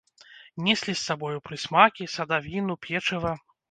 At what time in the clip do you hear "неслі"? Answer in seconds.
0.67-0.95